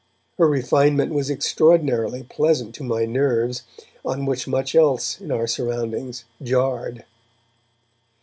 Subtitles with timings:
[0.39, 3.61] Her refinement was extraordinarily pleasant to my nerves,
[4.03, 7.05] on which much else in our surroundings jarred.